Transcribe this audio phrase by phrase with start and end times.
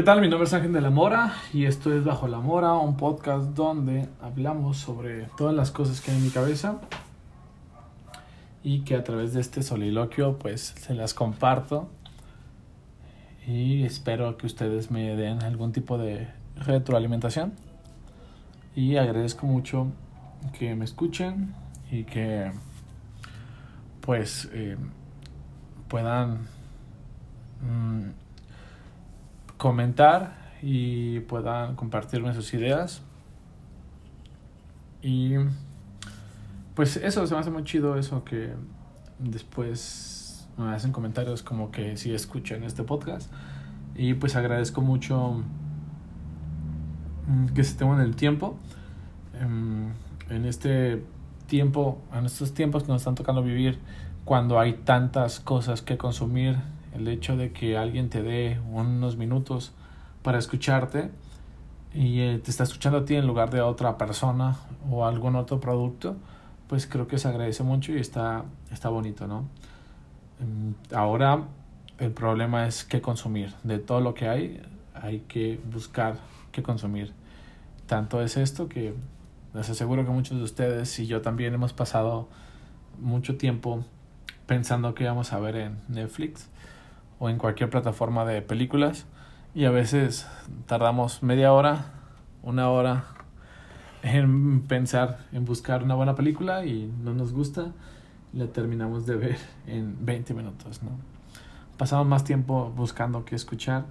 [0.00, 0.22] ¿Qué tal?
[0.22, 3.50] Mi nombre es Ángel de la Mora y esto es Bajo la Mora, un podcast
[3.50, 6.80] donde hablamos sobre todas las cosas que hay en mi cabeza
[8.64, 11.90] y que a través de este soliloquio pues se las comparto
[13.46, 17.52] y espero que ustedes me den algún tipo de retroalimentación
[18.74, 19.88] y agradezco mucho
[20.58, 21.54] que me escuchen
[21.90, 22.50] y que
[24.00, 24.78] pues eh,
[25.88, 26.46] puedan
[27.60, 28.29] mm,
[29.60, 33.02] comentar y puedan compartirme sus ideas.
[35.02, 35.34] Y
[36.74, 38.54] pues eso se me hace muy chido eso que
[39.18, 43.30] después me hacen comentarios como que si escuchan este podcast.
[43.94, 45.42] Y pues agradezco mucho
[47.28, 48.56] mm, que se tengan el tiempo.
[49.38, 49.92] Em,
[50.30, 51.04] en este
[51.48, 53.78] tiempo, en estos tiempos que nos están tocando vivir,
[54.24, 56.56] cuando hay tantas cosas que consumir,
[56.94, 59.72] el hecho de que alguien te dé unos minutos
[60.22, 61.10] para escucharte
[61.94, 64.56] y eh, te está escuchando a ti en lugar de a otra persona
[64.90, 66.16] o algún otro producto,
[66.68, 69.48] pues creo que se agradece mucho y está, está bonito, ¿no?
[70.40, 71.44] Mm, ahora
[71.98, 73.54] el problema es qué consumir.
[73.64, 74.62] De todo lo que hay,
[74.94, 76.16] hay que buscar
[76.52, 77.12] qué consumir.
[77.86, 78.94] Tanto es esto que
[79.52, 82.28] les aseguro que muchos de ustedes y yo también hemos pasado
[83.00, 83.84] mucho tiempo
[84.46, 86.48] pensando que íbamos a ver en Netflix
[87.20, 89.06] o en cualquier plataforma de películas
[89.54, 90.26] y a veces
[90.66, 91.92] tardamos media hora,
[92.42, 93.04] una hora
[94.02, 97.72] en pensar en buscar una buena película y no nos gusta,
[98.32, 100.90] la terminamos de ver en 20 minutos, ¿no?
[101.76, 103.86] Pasamos más tiempo buscando que escuchar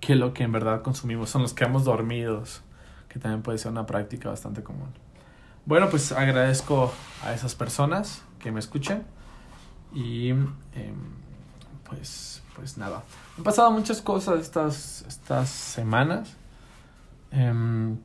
[0.00, 2.62] que lo que en verdad consumimos, son los que hemos dormidos,
[3.08, 4.88] que también puede ser una práctica bastante común.
[5.66, 6.92] Bueno, pues agradezco
[7.24, 9.04] a esas personas que me escuchan
[9.92, 10.46] y em,
[11.88, 13.02] pues, pues nada.
[13.36, 16.34] Han pasado muchas cosas estas, estas semanas.
[17.30, 17.96] Em,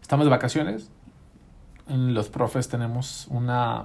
[0.00, 0.90] estamos de vacaciones.
[1.88, 3.84] Los profes tenemos una...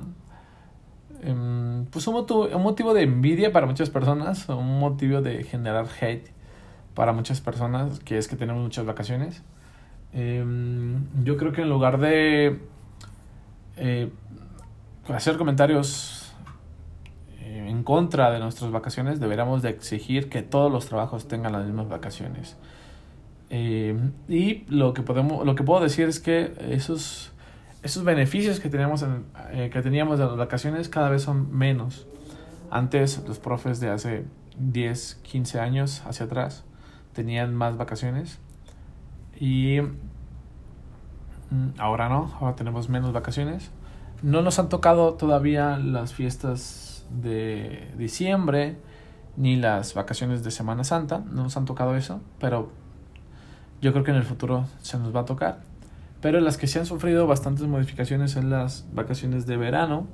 [1.21, 5.87] Em, pues un motivo, un motivo de envidia para muchas personas, un motivo de generar
[5.99, 6.29] hate
[6.93, 9.41] para muchas personas, que es que tenemos muchas vacaciones.
[10.13, 12.59] Em, yo creo que en lugar de
[13.77, 14.11] eh,
[15.09, 16.14] hacer comentarios en
[17.85, 22.57] contra de nuestras vacaciones, deberíamos de exigir que todos los trabajos tengan las mismas vacaciones.
[23.50, 23.97] Eh,
[24.28, 27.31] y lo que, podemos, lo que puedo decir es que esos,
[27.84, 32.07] esos beneficios que teníamos, en, eh, que teníamos de las vacaciones cada vez son menos.
[32.69, 34.25] Antes los profes de hace
[34.57, 36.66] 10, 15 años hacia atrás
[37.13, 38.40] tenían más vacaciones
[39.40, 39.79] y
[41.52, 43.72] mm, ahora no, ahora tenemos menos vacaciones.
[44.23, 48.77] No nos han tocado todavía las fiestas de diciembre
[49.38, 51.19] ni las vacaciones de Semana Santa.
[51.19, 52.71] No nos han tocado eso, pero
[53.81, 55.59] yo creo que en el futuro se nos va a tocar.
[56.21, 60.07] Pero las que se han sufrido bastantes modificaciones en las vacaciones de verano.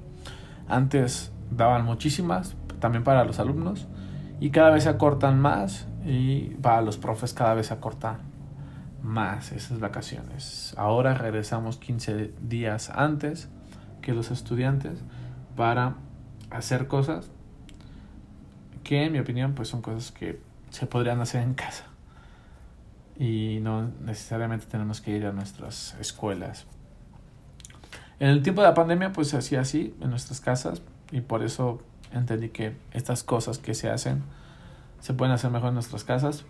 [0.67, 3.87] Antes daban muchísimas, también para los alumnos,
[4.39, 8.17] y cada vez se acortan más, y para los profes cada vez se acortan
[9.03, 10.73] más esas vacaciones.
[10.77, 13.49] Ahora regresamos 15 días antes
[14.01, 15.03] que los estudiantes
[15.55, 15.95] para
[16.51, 17.29] hacer cosas
[18.83, 20.39] que en mi opinión pues son cosas que
[20.69, 21.85] se podrían hacer en casa
[23.17, 26.65] y no necesariamente tenemos que ir a nuestras escuelas.
[28.19, 31.43] En el tiempo de la pandemia pues se hacía así en nuestras casas y por
[31.43, 34.23] eso entendí que estas cosas que se hacen
[34.99, 36.45] se pueden hacer mejor en nuestras casas,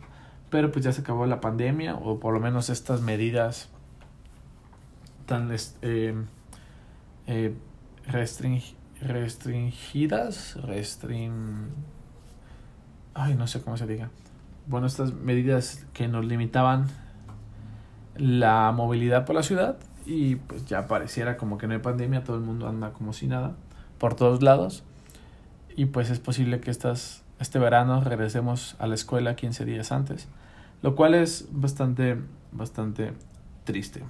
[0.50, 3.70] pero pues ya se acabó la pandemia o por lo menos estas medidas
[5.26, 5.50] tan
[5.82, 6.16] eh,
[7.28, 7.56] eh,
[8.08, 11.70] restringidas restringidas, restring...
[13.14, 14.10] Ay, no sé cómo se diga.
[14.68, 16.88] Bueno, estas medidas que nos limitaban
[18.16, 22.38] la movilidad por la ciudad y pues ya pareciera como que no hay pandemia, todo
[22.38, 23.56] el mundo anda como si nada
[23.98, 24.84] por todos lados
[25.76, 30.28] y pues es posible que estas, este verano regresemos a la escuela 15 días antes,
[30.82, 32.18] lo cual es bastante,
[32.52, 33.14] bastante
[33.64, 34.04] triste.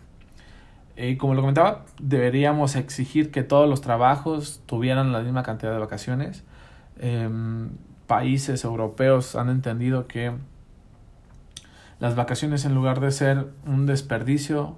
[0.97, 5.79] Y como lo comentaba, deberíamos exigir que todos los trabajos tuvieran la misma cantidad de
[5.79, 6.43] vacaciones.
[6.99, 7.69] Em,
[8.07, 10.33] países europeos han entendido que
[11.99, 14.75] las vacaciones en lugar de ser un desperdicio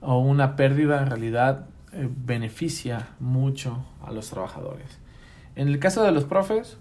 [0.00, 4.98] o una pérdida en realidad eh, beneficia mucho a los trabajadores.
[5.54, 6.78] En el caso de los profes,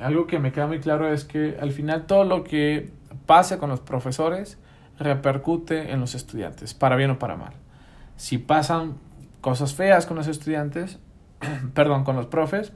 [0.00, 2.90] algo que me queda muy claro es que al final todo lo que
[3.26, 4.58] pase con los profesores
[4.98, 7.54] repercute en los estudiantes, para bien o para mal.
[8.16, 8.94] Si pasan
[9.40, 10.98] cosas feas con los estudiantes,
[11.74, 12.72] perdón, con los profes,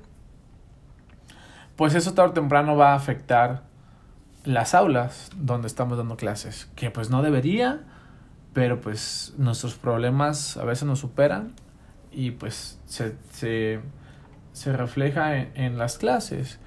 [1.77, 3.63] pues eso tarde o temprano va a afectar
[4.45, 7.81] las aulas donde estamos dando clases, que pues no debería,
[8.53, 11.55] pero pues nuestros problemas a veces nos superan
[12.11, 13.81] y pues se, se,
[14.53, 16.59] se refleja en, las clases.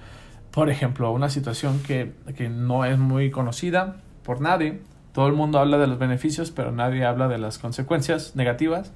[0.52, 4.82] Por ejemplo, una situación que, que no es muy conocida por nadie,
[5.14, 8.94] todo el mundo habla de los beneficios, pero nadie habla de las consecuencias negativas.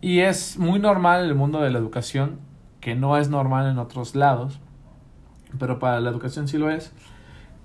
[0.00, 2.38] Y es muy normal en el mundo de la educación,
[2.80, 4.60] que no es normal en otros lados,
[5.58, 6.92] pero para la educación sí lo es,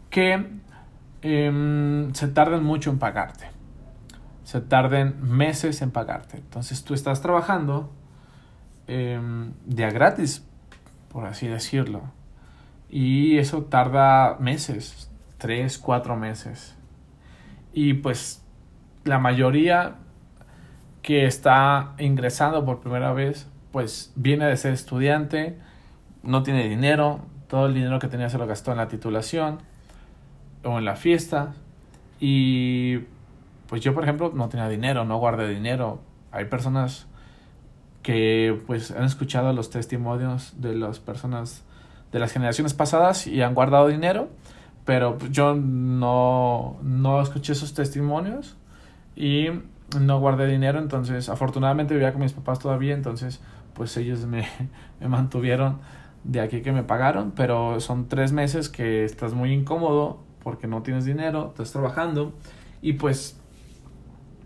[0.10, 0.48] que
[1.22, 3.46] eh, se tarden mucho en pagarte.
[4.44, 6.38] Se tarden meses en pagarte.
[6.38, 7.92] Entonces tú estás trabajando
[8.88, 9.20] eh,
[9.66, 10.46] de a gratis,
[11.10, 12.02] por así decirlo.
[12.90, 16.76] Y eso tarda meses, tres, cuatro meses.
[17.74, 18.44] Y pues
[19.04, 19.96] la mayoría
[21.02, 25.58] que está ingresando por primera vez, pues viene de ser estudiante,
[26.24, 29.60] no tiene dinero, todo el dinero que tenía se lo gastó en la titulación
[30.64, 31.54] o en la fiesta.
[32.20, 33.00] Y
[33.68, 36.00] pues yo, por ejemplo, no tenía dinero, no guardé dinero.
[36.32, 37.08] Hay personas
[38.04, 41.64] que pues han escuchado los testimonios de las personas
[42.12, 44.30] de las generaciones pasadas y han guardado dinero,
[44.90, 48.58] pero yo no, no escuché esos testimonios
[49.16, 49.50] y
[50.02, 53.40] no guardé dinero, entonces afortunadamente vivía con mis papás todavía, entonces
[53.76, 54.48] pues ellos me,
[55.00, 55.78] me mantuvieron
[56.24, 60.82] de aquí que me pagaron, pero son tres meses que estás muy incómodo porque no
[60.82, 62.34] tienes dinero, estás trabajando
[62.82, 63.40] y pues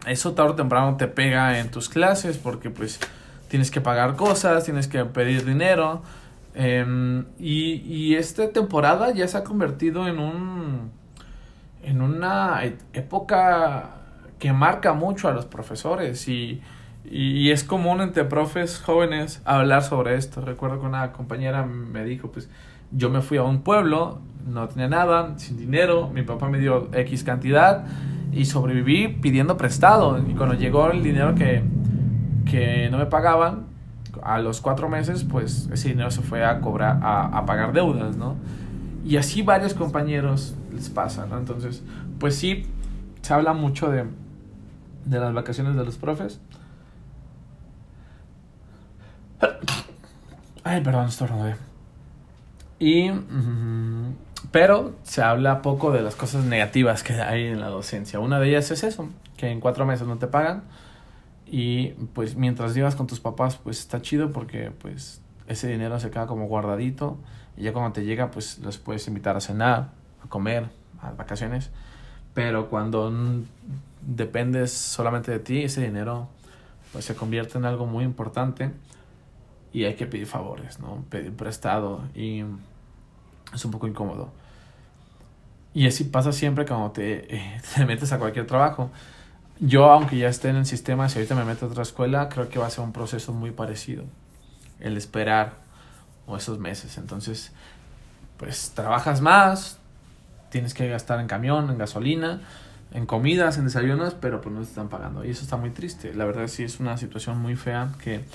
[0.05, 2.99] eso tarde o temprano te pega en tus clases porque pues
[3.47, 6.01] tienes que pagar cosas, tienes que pedir dinero
[6.55, 10.91] eh, y, y esta temporada ya se ha convertido en un
[11.83, 14.01] en una e-, época
[14.39, 16.61] que marca mucho a los profesores y
[17.05, 20.41] y, es común entre profes jóvenes hablar sobre esto.
[20.41, 22.49] Recuerdo que una compañera me dijo, pues
[22.91, 26.89] yo me fui a un pueblo, no tenía nada, sin dinero, mi papá me dio
[26.93, 27.85] X cantidad
[28.31, 30.17] y sobreviví pidiendo prestado.
[30.27, 31.63] Y cuando llegó el dinero que,
[32.49, 33.65] que no me pagaban,
[34.23, 38.35] a los cuatro meses, pues ese dinero se fue a cobrar, a, pagar deudas, ¿no?
[39.03, 41.37] Y así varios compañeros les pasa, ¿no?
[41.37, 41.83] Entonces,
[42.19, 42.65] pues sí,
[43.21, 44.05] se habla mucho de,
[45.05, 46.39] de las vacaciones de los profes.
[50.63, 51.55] Ay, perdón, estornudé.
[52.79, 53.11] Y.
[54.51, 58.19] Pero se habla poco de las cosas negativas que hay en la docencia.
[58.19, 60.63] Una de ellas es eso: que en cuatro meses no te pagan.
[61.55, 66.09] Y pues mientras vivas con tus papás, pues está chido porque pues ese dinero se
[66.09, 67.19] queda como guardadito.
[67.55, 69.91] Y ya cuando te llega, pues los puedes invitar a cenar,
[70.25, 71.69] a comer, a vacaciones.
[72.33, 73.13] Pero cuando
[74.01, 76.27] dependes solamente de ti, ese dinero
[76.91, 78.71] pues se convierte en algo muy importante
[79.71, 81.05] y hay que pedir favores, ¿no?
[81.11, 82.43] Pedir prestado y
[83.53, 84.31] es un poco incómodo.
[85.75, 88.89] Y así pasa siempre cuando te, eh, te metes a cualquier trabajo.
[89.59, 92.49] Yo, aunque ya esté en el sistema, si ahorita me meto a otra escuela, creo
[92.49, 94.03] que va a ser un proceso muy parecido.
[94.79, 95.53] El esperar
[96.25, 96.97] o esos meses.
[96.97, 97.51] Entonces,
[98.37, 99.77] pues trabajas más,
[100.49, 102.41] tienes que gastar en camión, en gasolina,
[102.91, 105.23] en comidas, en desayunos, pero pues no te están pagando.
[105.23, 106.13] Y eso está muy triste.
[106.13, 108.25] La verdad sí es una situación muy fea que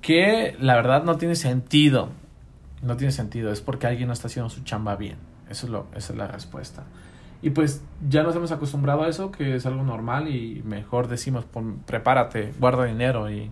[0.00, 2.10] que la verdad no tiene sentido.
[2.82, 5.16] No tiene sentido, es porque alguien no está haciendo su chamba bien.
[5.50, 6.84] Eso es lo, esa es la respuesta.
[7.40, 11.44] Y pues ya nos hemos acostumbrado a eso, que es algo normal y mejor decimos,
[11.86, 13.50] prepárate, guarda dinero y,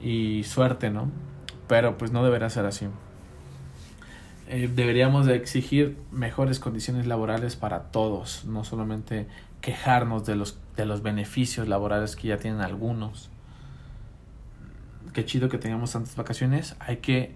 [0.00, 1.10] y suerte, ¿no?
[1.66, 2.86] Pero pues no debería ser así.
[4.48, 9.26] Eh, deberíamos de exigir mejores condiciones laborales para todos, no solamente
[9.60, 13.30] quejarnos de los, de los beneficios laborales que ya tienen algunos
[15.12, 16.76] qué chido que tengamos tantas vacaciones.
[16.78, 17.34] Hay que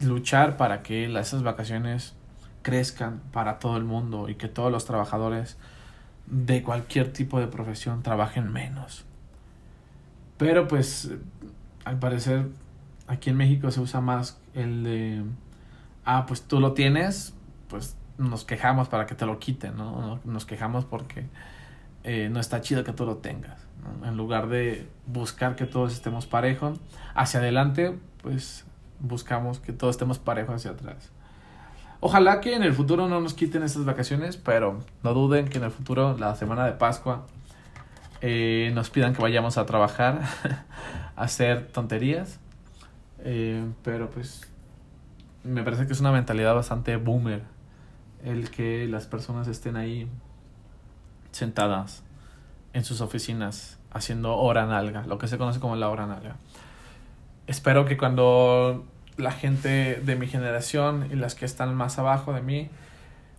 [0.00, 2.14] luchar para que esas vacaciones
[2.62, 5.56] crezcan para todo el mundo y que todos los trabajadores
[6.26, 9.04] de cualquier tipo de profesión trabajen menos.
[10.38, 11.10] Pero pues
[11.84, 12.48] al parecer
[13.06, 15.24] aquí en México se usa más el de,
[16.04, 17.34] ah, pues tú lo tienes,
[17.68, 20.20] pues nos quejamos para que te lo quiten, ¿no?
[20.24, 21.26] Nos quejamos porque
[22.04, 23.66] eh, no está chido que tú lo tengas.
[24.04, 26.78] En lugar de buscar que todos estemos parejos
[27.14, 28.64] hacia adelante, pues
[29.00, 31.10] buscamos que todos estemos parejos hacia atrás.
[32.04, 35.64] Ojalá que en el futuro no nos quiten estas vacaciones, pero no duden que en
[35.64, 37.28] el futuro, la semana de Pascua,
[38.20, 40.20] eh, nos pidan que vayamos a trabajar,
[41.16, 42.40] a hacer tonterías.
[43.20, 44.48] Eh, pero pues
[45.44, 47.42] me parece que es una mentalidad bastante boomer
[48.24, 50.08] el que las personas estén ahí
[51.30, 52.02] sentadas
[52.72, 56.34] en sus oficinas haciendo hora nalga, lo que se conoce como la hora nalga.
[57.46, 62.42] Espero que cuando la gente de mi generación y las que están más abajo de
[62.42, 62.70] mí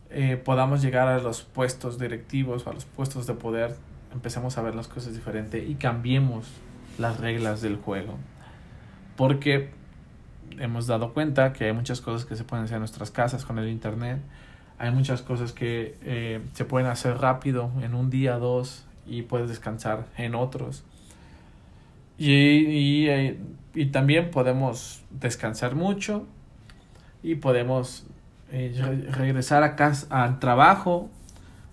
[0.10, 3.76] eh, podamos llegar a los puestos directivos, a los puestos de poder,
[4.14, 6.48] empecemos a ver las cosas diferente y cambiemos
[7.00, 8.20] las reglas del juego.
[9.16, 9.72] Porque
[10.60, 13.58] hemos dado cuenta que hay muchas cosas que se pueden hacer en nuestras casas con
[13.58, 14.20] el Internet.
[14.78, 19.50] Hay muchas cosas que eh, se pueden hacer rápido, en un día, dos, y puedes
[19.50, 20.84] descansar en otros.
[22.18, 23.40] Y, y, eh,
[23.74, 26.26] y también podemos descansar mucho
[27.24, 28.06] y podemos
[28.52, 31.10] eh, regresar a casa, al trabajo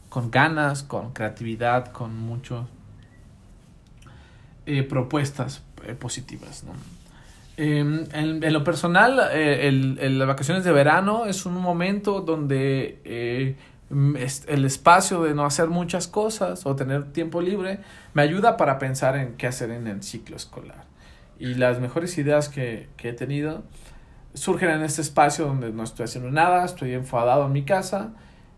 [0.09, 2.65] con ganas, con creatividad, con muchas
[4.67, 6.65] eh, propuestas eh, positivas.
[7.57, 13.57] Em, en, lo personal, el, las vacaciones de verano es un momento donde
[13.91, 17.81] el espacio de no hacer muchas cosas o tener tiempo libre
[18.15, 20.91] me ayuda para pensar en qué hacer en el ciclo escolar.
[21.41, 23.65] Y las mejores ideas que, que he tenido
[24.35, 28.13] surgen en este espacio donde no estoy haciendo nada, estoy enfadado en mi casa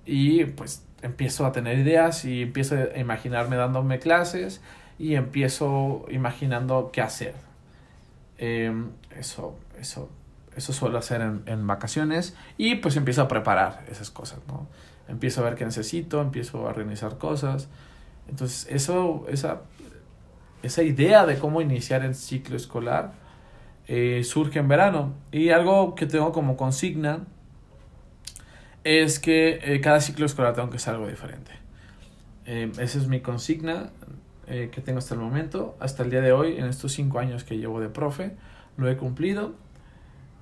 [0.04, 4.60] y pues empiezo a tener ideas y empiezo a imaginarme dándome clases
[4.98, 7.34] y empiezo imaginando qué hacer.
[8.38, 8.72] Eh,
[9.16, 10.10] eso, eso,
[10.56, 14.66] eso suelo hacer en, en, vacaciones y pues empiezo a preparar esas cosas, ¿no?
[15.08, 17.68] Empiezo a ver qué necesito, empiezo a organizar cosas.
[18.28, 19.62] Entonces, eso, esa,
[20.62, 23.12] esa idea de cómo iniciar el ciclo escolar
[23.88, 25.14] eh, surge en verano.
[25.30, 27.26] Y algo que tengo como consigna
[28.84, 31.52] es que eh, cada ciclo escolar tengo que ser algo diferente.
[32.46, 33.90] Eh, esa es mi consigna
[34.46, 35.76] eh, que tengo hasta el momento.
[35.80, 38.32] Hasta el día de hoy, en estos cinco años que llevo de profe,
[38.76, 39.54] lo he cumplido.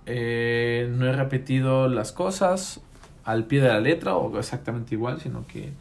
[0.07, 0.13] No
[1.07, 2.81] he repetido las cosas
[3.25, 5.73] al pie de la letra o exactamente igual, sino que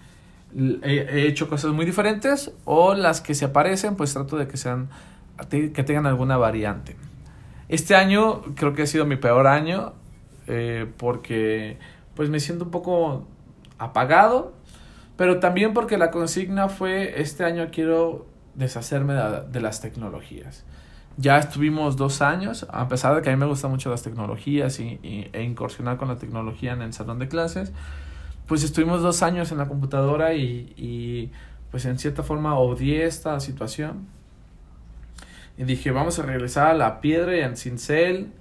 [0.56, 4.58] he, he, hecho cosas muy diferentes o las que se aparecen, pues trato de que
[4.58, 4.90] sean
[5.50, 6.98] que tengan alguna variante.
[7.70, 9.94] Este año creo que ha sido mi peor año
[10.48, 11.78] eh, porque
[12.16, 13.26] pues me siento un poco
[13.78, 14.54] apagado,
[15.16, 20.66] pero también porque la consigna fue este año quiero deshacerme de, de las tecnologías
[21.20, 24.80] ya estuvimos dos años, a pesar de que a mí me gustan mucho las tecnologías
[24.80, 27.74] y, y, e incursionar con la tecnología en el salón de clases,
[28.50, 31.32] pues estuvimos dos años en la computadora y, y
[31.72, 34.08] pues en cierta forma odié esta situación.
[35.58, 38.34] Y dije, vamos a regresar a la piedra y al cincel,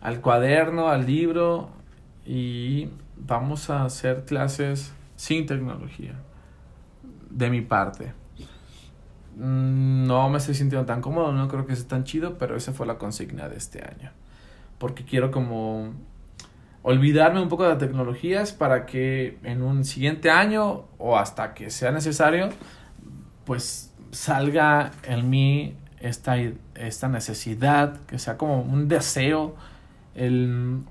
[0.00, 1.70] al cuaderno, al libro
[2.24, 6.14] y vamos a hacer clases sin tecnología,
[7.30, 8.12] de mi parte
[9.36, 12.86] no me estoy sintiendo tan cómodo, no creo que sea tan chido, pero esa fue
[12.86, 14.10] la consigna de este año.
[14.78, 15.92] Porque quiero como
[16.84, 21.90] olvidarme un poco de tecnologías para que en un siguiente año o hasta que sea
[21.90, 22.50] necesario,
[23.46, 26.36] pues salga en mí esta,
[26.74, 29.56] esta necesidad, que sea como un deseo,
[30.14, 30.82] el,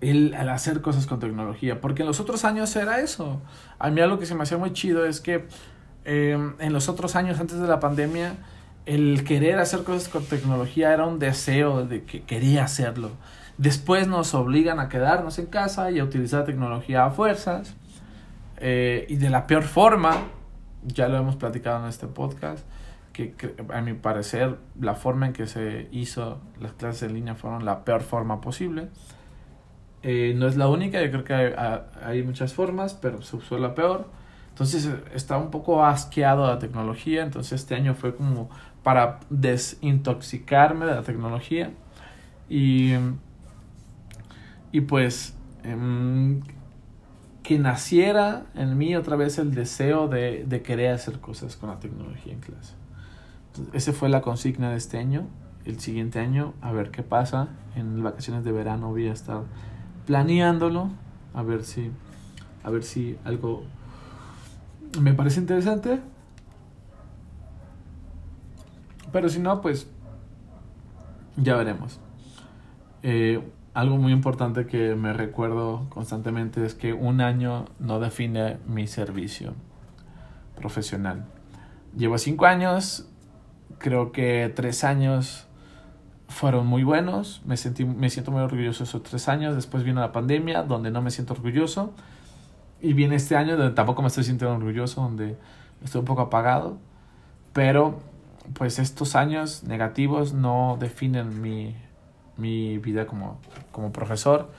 [0.00, 1.82] el, el hacer cosas con tecnología.
[1.82, 3.42] Porque en los otros años era eso.
[3.78, 5.46] A mí algo que se me hacía muy chido es que
[6.06, 8.36] eh, en los otros años antes de la pandemia,
[8.86, 13.10] el querer hacer cosas con tecnología era un deseo de que quería hacerlo.
[13.56, 17.74] Después nos obligan a quedarnos en casa y a utilizar tecnología a fuerzas.
[18.58, 20.16] Eh, y de la peor forma,
[20.84, 22.64] ya lo hemos platicado en este podcast,
[23.12, 23.34] que,
[23.72, 27.84] a mi parecer la forma en que se hizo las clases en línea fueron la
[27.84, 28.88] peor forma posible.
[30.02, 31.54] Eh, no es la única, yo creo que
[32.02, 34.08] hay, muchas formas, pero se usó la peor.
[34.50, 38.50] Entonces estaba un poco asqueado la tecnología, entonces este año fue como
[38.84, 41.72] para desintoxicarme de la tecnología
[42.48, 42.92] y,
[44.70, 46.40] y pues eh,
[47.42, 51.80] que naciera en mí otra vez el deseo de, de, querer hacer cosas con la
[51.80, 52.74] tecnología en clase.
[53.72, 55.26] Esa fue la consigna de este año.
[55.64, 57.48] El siguiente año, a ver qué pasa.
[57.76, 59.42] En vacaciones de verano voy a estar
[60.06, 60.90] planeándolo,
[61.32, 61.90] a ver si,
[62.62, 63.64] a ver si algo
[65.00, 66.00] me parece interesante.
[69.14, 69.86] Pero si no, pues
[71.36, 72.00] ya veremos.
[73.04, 73.40] Eh,
[73.72, 79.54] algo muy importante que me recuerdo constantemente es que un año no define mi servicio
[80.56, 81.26] profesional.
[81.96, 83.08] Llevo cinco años,
[83.78, 85.46] creo que tres años
[86.26, 90.10] fueron muy buenos, me, sentí, me siento muy orgulloso esos tres años, después vino la
[90.10, 91.92] pandemia donde no me siento orgulloso
[92.82, 95.36] y viene este año donde tampoco me estoy sintiendo orgulloso, donde
[95.84, 96.78] estoy un poco apagado.
[97.52, 98.00] Pero
[98.52, 101.74] pues estos años negativos no definen mi,
[102.36, 103.38] mi vida como,
[103.72, 104.50] como profesor.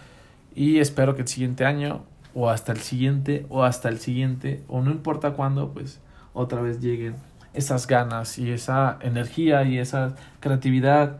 [0.56, 4.82] Y espero que el siguiente año, o hasta el siguiente, o hasta el siguiente, o
[4.82, 6.00] no importa cuándo, pues
[6.34, 7.16] otra vez lleguen
[7.54, 11.18] esas ganas y esa energía y esa creatividad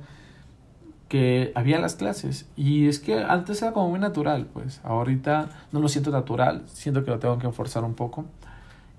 [1.08, 2.48] que había en las clases.
[2.56, 4.82] Y es que antes era como muy natural, pues.
[4.84, 8.26] Ahorita no lo siento natural, siento que lo tengo que forzar un poco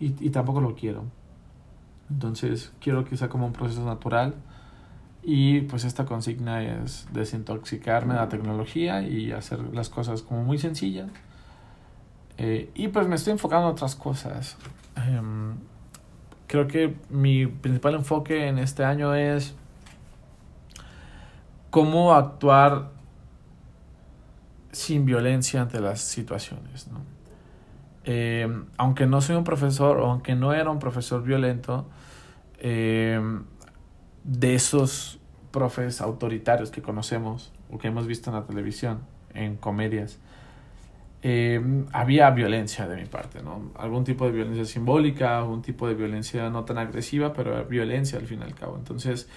[0.00, 1.04] y, y tampoco lo quiero.
[2.10, 4.34] Entonces quiero que sea como un proceso natural.
[5.22, 10.58] Y pues esta consigna es desintoxicarme de la tecnología y hacer las cosas como muy
[10.58, 11.10] sencillas.
[12.38, 14.56] Eh, y pues me estoy enfocando en otras cosas.
[14.94, 15.54] Em,
[16.46, 19.54] creo que mi principal enfoque en este año es
[21.70, 22.90] cómo actuar
[24.70, 26.86] sin violencia ante las situaciones.
[26.88, 27.15] ¿no?
[28.06, 28.48] Eh,
[28.78, 31.86] aunque no soy un profesor, aunque no era un profesor violento,
[32.58, 33.20] eh,
[34.24, 35.18] de esos
[35.50, 39.00] profes autoritarios que conocemos o que hemos visto en la televisión,
[39.34, 40.18] en comedias,
[41.22, 41.60] eh,
[41.92, 43.72] había violencia de mi parte, ¿no?
[43.76, 48.26] Algún tipo de violencia simbólica, algún tipo de violencia no tan agresiva, pero violencia al
[48.26, 48.76] fin y al cabo.
[48.76, 49.28] Entonces,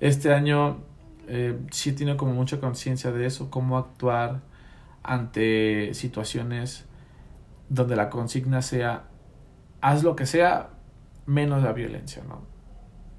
[0.00, 0.78] este año
[1.28, 4.40] eh, sí tiene como mucha conciencia de eso, cómo actuar
[5.02, 6.86] ante situaciones
[7.68, 9.04] donde la consigna sea
[9.80, 10.70] haz lo que sea
[11.26, 12.42] menos la violencia, ¿no?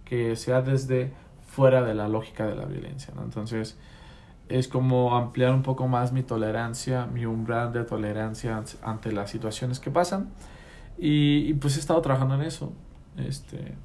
[0.03, 1.13] Que sea desde
[1.47, 3.23] fuera de la lógica de la violencia, ¿no?
[3.23, 3.77] Entonces
[4.49, 9.79] es como ampliar un poco más mi tolerancia, mi umbral de tolerancia ante las situaciones
[9.79, 10.31] que pasan
[10.97, 12.71] y, pues he estado trabajando en eso,
[13.17, 13.75] este,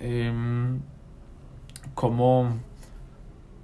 [0.00, 0.80] em,
[1.94, 2.50] como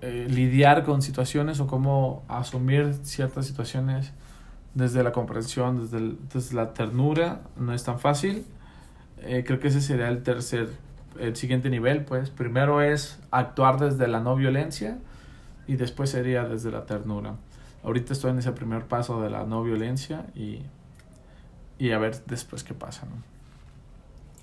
[0.00, 4.12] eh, lidiar con situaciones o cómo asumir ciertas situaciones
[4.74, 8.44] desde la comprensión, desde, la ternura, no es tan fácil.
[9.22, 10.68] Eh, creo que ese sería el tercer,
[11.18, 12.30] el siguiente nivel, pues.
[12.30, 14.98] Primero es actuar desde la no violencia
[15.66, 17.34] y después sería desde la ternura.
[17.82, 20.62] Ahorita estoy en ese primer paso de la no violencia y,
[21.78, 23.06] y a ver después qué pasa.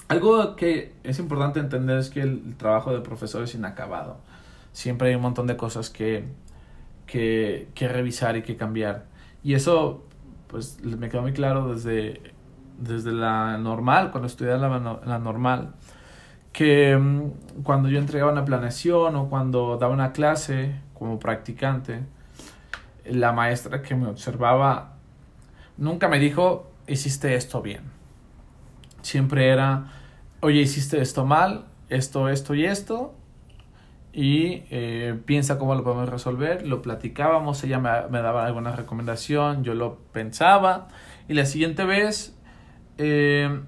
[0.07, 4.17] Algo que es importante entender es que el trabajo de profesor es inacabado
[4.77, 6.23] siempre hay un montón de cosas que,
[7.07, 9.05] que, que revisar y que cambiar.
[9.43, 10.05] Y eso,
[10.47, 12.33] pues, me quedó muy claro desde,
[12.79, 15.73] desde la normal, cuando estudié la, la normal,
[16.51, 22.03] que mm, cuando yo entregaba una planeación o cuando daba una clase como practicante,
[23.05, 24.93] la maestra que me observaba
[25.77, 27.83] nunca me dijo, hiciste esto bien.
[29.01, 29.91] Siempre era,
[30.41, 33.13] oye, hiciste esto mal, esto, esto y esto,
[34.17, 36.65] y eh, piensa cómo lo podemos resolver.
[36.65, 40.87] Lo platicábamos, ella me, me, daba alguna recomendación, yo lo pensaba
[41.27, 42.35] y la siguiente vez,
[42.97, 43.61] eh,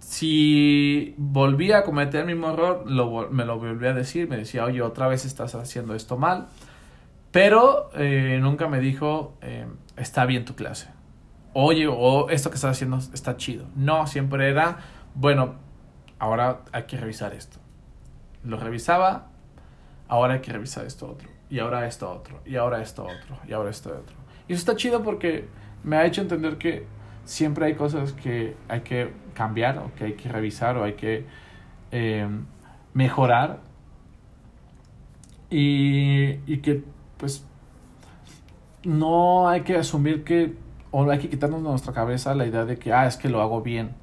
[0.00, 4.64] si volvía a cometer el mismo error, lo, me lo volvía a decir, me decía,
[4.64, 6.48] oye, otra vez estás haciendo esto mal,
[7.30, 9.38] pero eh, nunca me dijo,
[9.96, 10.88] está bien tu clase.
[11.52, 13.66] Oye, o esto que estás haciendo está chido.
[13.76, 14.78] No, siempre era,
[15.14, 15.54] bueno,
[16.18, 17.58] ahora hay que revisar esto.
[18.42, 19.28] Lo revisaba,
[20.14, 23.52] ahora hay que revisar esto otro, y ahora esto otro, y ahora esto otro, y
[23.52, 24.16] ahora esto otro.
[24.48, 25.48] Y eso está chido porque
[25.82, 26.86] me ha hecho entender que
[27.24, 31.26] siempre hay cosas que hay que cambiar, o que hay que revisar, o hay que
[31.90, 32.28] eh,
[32.92, 33.60] mejorar.
[35.50, 36.82] Y, y que,
[37.16, 37.46] pues,
[38.84, 40.54] no hay que asumir que,
[40.90, 43.40] o hay que quitarnos de nuestra cabeza la idea de que, ah, es que lo
[43.40, 43.94] hago bien.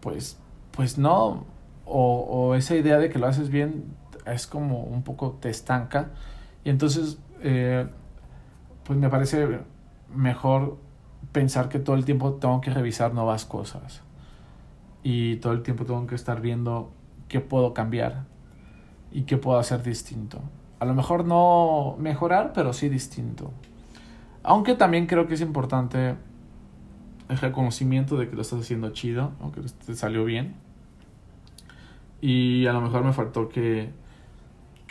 [0.00, 0.38] Pues,
[0.72, 1.46] pues no.
[1.86, 3.84] O, o esa idea de que lo haces bien
[4.26, 6.10] es como un poco te estanca
[6.64, 7.86] y entonces eh,
[8.84, 9.60] pues me parece
[10.14, 10.78] mejor
[11.32, 14.02] pensar que todo el tiempo tengo que revisar nuevas cosas
[15.02, 16.92] y todo el tiempo tengo que estar viendo
[17.28, 18.24] qué puedo cambiar
[19.12, 20.40] y qué puedo hacer distinto.
[20.80, 23.52] A lo mejor no mejorar, pero sí distinto.
[24.42, 26.16] Aunque también creo que es importante
[27.28, 30.56] el reconocimiento de que lo estás haciendo chido, o que te salió bien.
[32.20, 33.90] Y a lo mejor me faltó que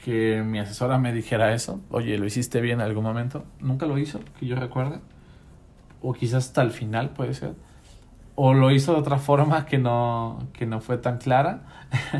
[0.03, 1.79] que mi asesora me dijera eso.
[1.89, 3.45] Oye, ¿lo hiciste bien en algún momento?
[3.59, 4.99] Nunca lo hizo, que yo recuerde.
[6.01, 7.53] O quizás hasta el final puede ser.
[8.35, 11.61] O lo hizo de otra forma que no, que no fue tan clara.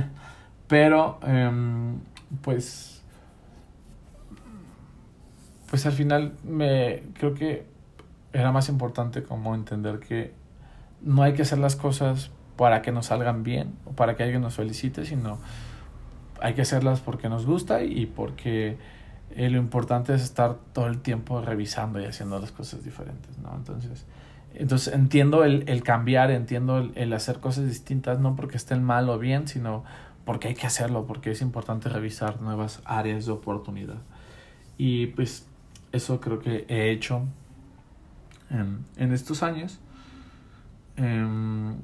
[0.68, 2.00] Pero, em,
[2.42, 3.04] pues,
[5.70, 7.66] pues al final me creo que
[8.32, 10.34] era más importante como entender que
[11.02, 14.42] no hay que hacer las cosas para que nos salgan bien o para que alguien
[14.42, 15.38] nos felicite, sino
[16.44, 18.78] hay que hacerlas porque nos gusta y porque
[19.32, 23.56] eh, lo importante es estar todo el tiempo revisando y haciendo las cosas diferentes, ¿no?
[23.56, 24.06] Entonces,
[24.54, 29.48] entonces entiendo el, cambiar, entiendo el, hacer cosas distintas, no porque estén mal o bien,
[29.48, 29.86] sino
[30.26, 34.02] porque hay que hacerlo, porque es importante revisar nuevas áreas de oportunidad.
[34.78, 35.48] Y pues
[35.94, 37.22] eso creo que he hecho
[38.50, 39.80] en, estos años.
[40.98, 41.78] Um,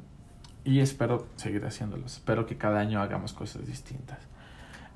[0.65, 2.06] y espero seguir haciéndolo.
[2.06, 4.19] Espero que cada año hagamos cosas distintas.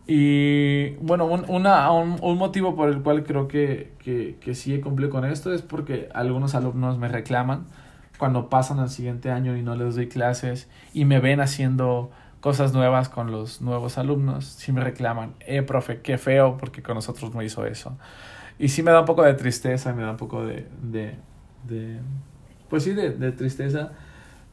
[0.05, 4.73] Y bueno, un, una, un, un, motivo por el cual creo que, que, que sí
[4.73, 7.67] he cumplido con esto es porque algunos alumnos me reclaman
[8.17, 12.11] cuando pasan al siguiente año y no les doy clases y me ven haciendo
[12.41, 16.95] cosas nuevas con los nuevos alumnos, sí me reclaman, eh, profe, qué feo porque con
[16.95, 17.97] nosotros no hizo eso.
[18.59, 21.15] Y sí me da un poco de tristeza, me da un poco de, de,
[21.63, 21.99] de
[22.69, 23.93] pues sí, de, de tristeza,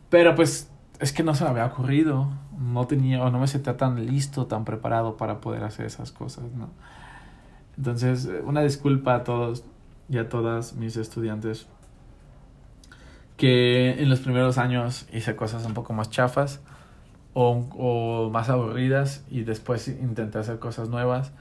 [0.08, 3.76] pero pues es que no se me había ocurrido, no tenía o no me sentía
[3.76, 6.68] tan listo, tan preparado para poder hacer esas cosas, ¿no?
[7.76, 9.64] Entonces, una disculpa a todos
[10.08, 11.66] y a todas mis estudiantes
[13.36, 16.60] que en los primeros años hice cosas un poco más chafas
[17.32, 21.32] o, o más aburridas y después intenté hacer cosas nuevas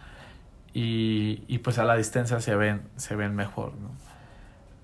[0.73, 3.89] y, y pues a la distancia se ven, se ven mejor, ¿no?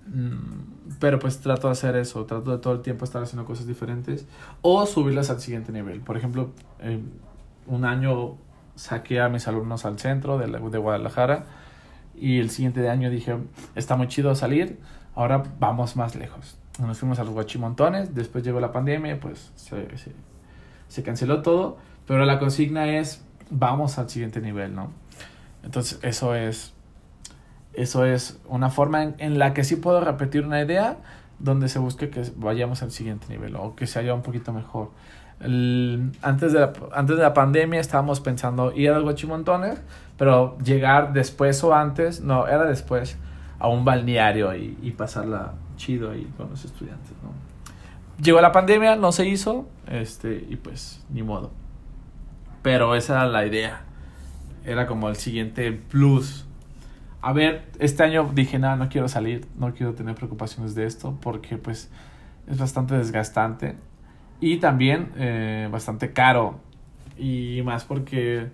[0.08, 3.66] Mm, pero pues trato de hacer eso, trato de todo el tiempo estar haciendo cosas
[3.66, 4.26] diferentes
[4.62, 6.00] o subirlas al siguiente nivel.
[6.00, 7.00] Por ejemplo, eh,
[7.66, 8.36] un año
[8.76, 11.44] saqué a mis alumnos al centro de, de Guadalajara
[12.14, 13.36] y el siguiente año dije,
[13.74, 14.78] está muy chido salir,
[15.14, 16.56] ahora vamos más lejos.
[16.78, 20.12] Nos fuimos a los guachimontones, después llegó la pandemia, pues se, se,
[20.88, 24.90] se canceló todo, pero la consigna es, vamos al siguiente nivel, ¿no?
[25.62, 26.75] Entonces eso es
[27.76, 30.96] eso es una forma en, la que sí puedo repetir una idea
[31.38, 34.90] donde se busque que vayamos al siguiente nivel o que se haya un poquito mejor.
[35.40, 39.82] Antes, de la, antes de la pandemia estábamos pensando ir a los guachimontones,
[40.16, 43.18] pero llegar después o antes, no, era después,
[43.58, 47.12] a un balneario y, y pasarla chido ahí con los estudiantes.
[48.22, 51.50] Llegó la pandemia, no se hizo, este, y pues ni modo.
[52.62, 53.82] Pero esa era la idea.
[54.64, 56.45] Era como el siguiente plus
[57.22, 61.18] a ver, este año dije, nada, no quiero salir, no quiero tener preocupaciones de esto
[61.20, 61.90] porque pues
[62.46, 63.76] es bastante desgastante
[64.40, 66.60] y también eh, bastante caro
[67.18, 68.48] y más porque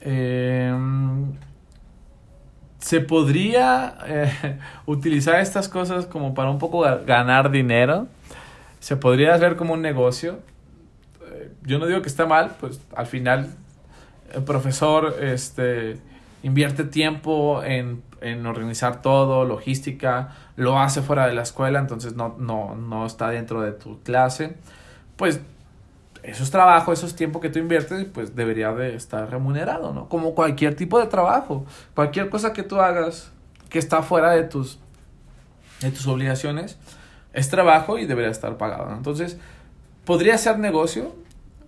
[0.00, 0.74] eh,
[2.82, 8.08] se podría eh, utilizar estas cosas como para un poco ganar dinero,
[8.80, 10.40] se podría hacer como un negocio.
[11.30, 13.50] Eh, yo no digo que está mal, pues al final
[14.34, 15.98] el profesor, este
[16.42, 22.36] invierte tiempo en, en, organizar todo, logística, lo hace fuera de la escuela, entonces no,
[22.38, 24.56] no, no está dentro de tu clase,
[25.16, 25.40] pues
[26.22, 30.08] eso es trabajo, eso es tiempo que tú inviertes, pues debería de estar remunerado, ¿no?
[30.08, 33.32] Como cualquier tipo de trabajo, cualquier cosa que tú hagas
[33.68, 34.78] que está fuera de tus,
[35.80, 36.78] de tus obligaciones,
[37.32, 38.92] es trabajo y debería estar pagado.
[38.94, 39.38] Entonces,
[40.04, 41.14] podría ser negocio,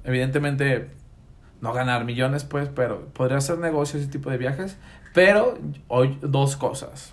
[0.05, 0.91] evidentemente
[1.65, 4.77] no ganar millones, pues, pero podría hacer negocio ese tipo de viajes.
[5.15, 7.13] Pero hoy dos cosas.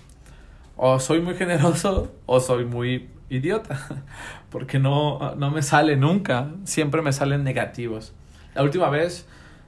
[0.76, 3.80] O soy muy generoso o soy muy idiota.
[4.50, 6.52] Porque no, no me sale nunca.
[6.66, 8.14] Siempre me salen negativos.
[8.54, 9.26] La última vez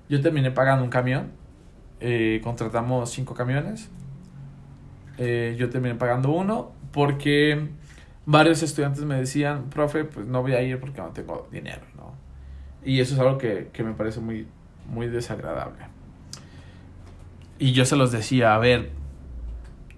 [0.10, 1.32] yo terminé pagando un camión.
[2.02, 3.90] Eh, contratamos cinco camiones.
[5.18, 7.70] Eh, yo terminé pagando uno porque
[8.26, 12.14] varios estudiantes me decían, profe, pues no voy a ir porque no tengo dinero, ¿no?
[12.84, 14.48] Y eso es algo que, que me parece muy,
[14.88, 15.86] muy desagradable.
[17.60, 18.92] Y yo se los decía, a ver,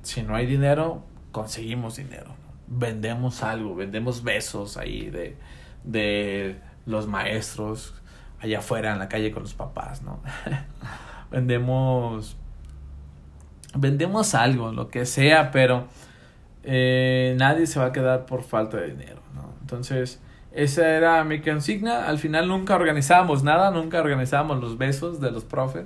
[0.01, 2.35] si no hay dinero, conseguimos dinero.
[2.67, 5.37] Vendemos algo, vendemos besos ahí de,
[5.83, 7.93] de los maestros
[8.39, 10.19] allá afuera en la calle con los papás, ¿no?
[11.31, 12.37] vendemos
[13.75, 15.87] vendemos algo, lo que sea, pero
[16.63, 19.53] eh, nadie se va a quedar por falta de dinero, ¿no?
[19.61, 20.21] Entonces,
[20.55, 22.07] esa era mi consigna.
[22.07, 25.85] Al final nunca organizábamos nada, nunca organizábamos los besos de los profes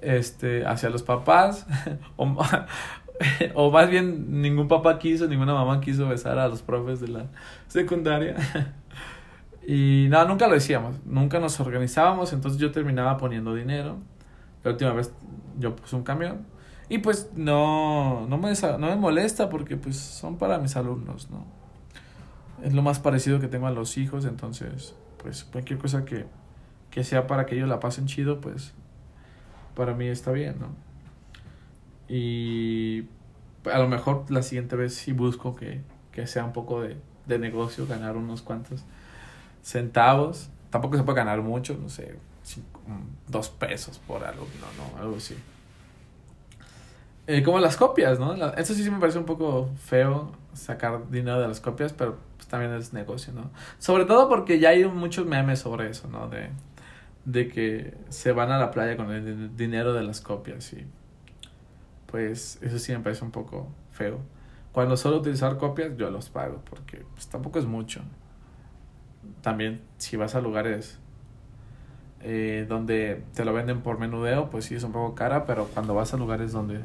[0.00, 1.66] este, hacia los papás.
[2.16, 2.24] o,
[3.54, 7.26] o más bien ningún papá quiso, ninguna mamá quiso besar a los profes de la
[7.66, 8.36] secundaria.
[9.66, 13.98] y nada, nunca lo decíamos, nunca nos organizábamos, entonces yo terminaba poniendo dinero.
[14.62, 15.12] La última vez
[15.58, 16.46] yo puse un camión.
[16.88, 21.58] Y pues no, no, me, no me molesta porque pues son para mis alumnos, ¿no?
[22.62, 26.26] Es lo más parecido que tengo a los hijos, entonces, pues cualquier cosa que,
[26.90, 28.72] que sea para que ellos la pasen chido, pues
[29.74, 30.68] para mí está bien, ¿no?
[32.08, 33.04] Y
[33.70, 37.38] a lo mejor la siguiente vez sí busco que, que sea un poco de, de
[37.38, 38.84] negocio, ganar unos cuantos
[39.62, 40.48] centavos.
[40.70, 42.80] Tampoco se puede ganar mucho, no sé, cinco,
[43.26, 45.36] dos pesos por algo, no, no, algo así.
[47.26, 48.34] Eh, como las copias, ¿no?
[48.34, 52.18] La, eso sí me parece un poco feo sacar dinero de las copias, pero
[52.48, 53.50] también es negocio, ¿no?
[53.78, 56.28] Sobre todo porque ya hay muchos memes sobre eso, ¿no?
[56.28, 56.50] De,
[57.24, 60.86] de que se van a la playa con el dinero de las copias y
[62.06, 64.20] pues eso sí me parece un poco feo.
[64.72, 68.00] Cuando solo utilizar copias yo los pago porque pues, tampoco es mucho.
[69.42, 70.98] También si vas a lugares
[72.22, 75.94] eh, donde te lo venden por menudeo, pues sí es un poco cara, pero cuando
[75.94, 76.80] vas a lugares donde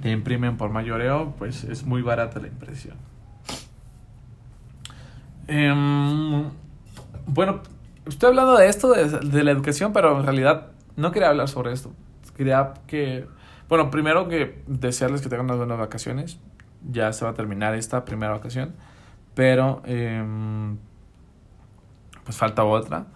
[0.00, 2.96] te imprimen por mayoreo, pues es muy barata la impresión.
[5.48, 6.50] Em,
[7.26, 7.60] bueno,
[8.06, 11.92] estoy hablando de esto, de, la educación, pero en realidad no quería hablar sobre esto.
[12.36, 13.26] Quería que,
[13.68, 16.38] bueno, primero que desearles que tengan unas buenas vacaciones.
[16.90, 18.74] Ya se va a terminar esta primera vacación,
[19.34, 20.76] pero em,
[22.24, 23.06] pues falta otra.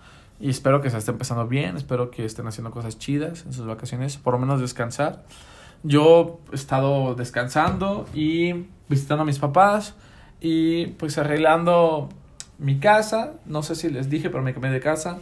[0.41, 3.67] Y espero que se esté empezando bien, espero que estén haciendo cosas chidas en sus
[3.67, 5.25] vacaciones, por lo menos descansar.
[5.83, 9.95] Yo he estado descansando y visitando a mis papás
[10.41, 12.09] y pues arreglando
[12.59, 13.35] mi casa.
[13.47, 15.19] No sé si les dije, pero me cambié de casa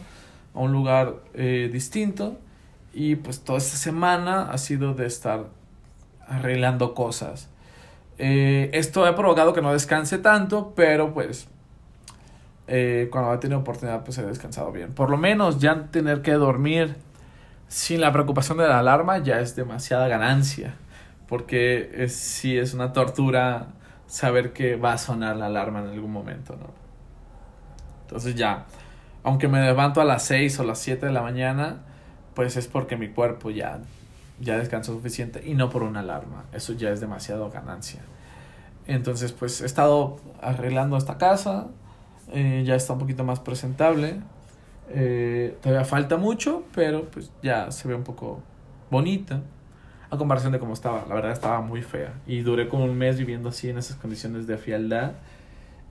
[0.53, 2.37] a un lugar eh, distinto.
[2.93, 5.45] Y pues toda esta semana ha sido de estar
[6.27, 7.49] arreglando cosas.
[8.17, 11.47] Eh, esto ha provocado que no descanse tanto, pero pues
[12.67, 14.93] eh, cuando he tenido oportunidad, pues he descansado bien.
[14.93, 16.95] Por lo menos ya tener que dormir
[17.67, 20.75] sin la preocupación de la alarma ya es demasiada ganancia.
[21.27, 23.67] Porque es, sí es una tortura
[24.09, 26.71] saber que va a sonar la alarma en algún momento, ¿no?
[28.01, 28.65] Entonces ya,
[29.23, 31.83] aunque me levanto a las 6 o las 7 de la mañana,
[32.33, 33.79] pues es porque mi cuerpo ya,
[34.39, 36.45] ya descansó suficiente y no por una alarma.
[36.51, 38.01] Eso ya es demasiado ganancia.
[38.87, 41.67] Entonces, pues he estado arreglando esta casa,
[42.31, 44.21] eh, ya está un poquito más presentable.
[44.89, 48.41] Eh, todavía falta mucho, pero pues ya se ve un poco
[48.89, 49.41] bonita.
[50.11, 52.13] A comparación de cómo estaba, la verdad estaba muy fea.
[52.25, 55.13] Y duré como un mes viviendo así en esas condiciones de fialdad.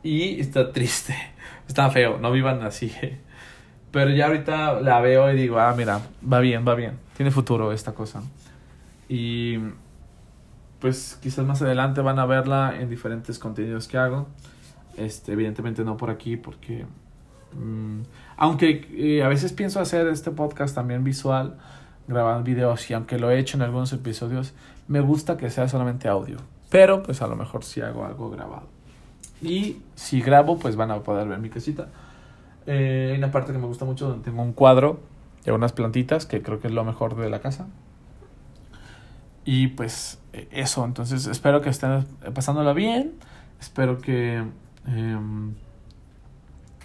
[0.03, 1.15] Y está triste.
[1.69, 2.93] Está feo, no vivan así.
[3.91, 6.01] Pero ya ahorita la veo y digo, ah, mira,
[6.31, 6.99] va bien, va bien.
[7.17, 8.23] Tiene futuro esta cosa.
[9.09, 9.59] Y
[10.79, 14.29] pues quizás más adelante van a verla en diferentes contenidos que hago.
[14.97, 16.87] Este, evidentemente no por aquí porque...
[17.53, 18.03] Mm,
[18.37, 21.57] aunque eh, a veces pienso hacer este podcast también visual,
[22.09, 24.55] grabar videos y aunque lo he hecho en algunos episodios,
[24.89, 26.39] me gusta que sea solamente audio.
[26.71, 28.67] Pero pues a lo mejor si hago algo grabado.
[29.41, 31.89] Y si grabo pues van a poder ver mi casita.
[32.67, 35.01] Eh, hay una parte que me gusta mucho donde tengo un cuadro
[35.47, 37.69] y unas plantitas que creo que es lo mejor de la casa.
[39.45, 43.15] Y pues e, eso, entonces espero que estén pasándola bien.
[43.61, 44.43] Espero que
[44.97, 45.55] Em,